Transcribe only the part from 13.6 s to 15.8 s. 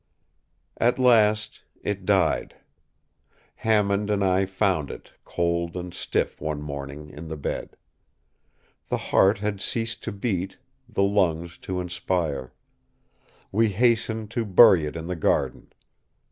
hastened to bury it in the garden.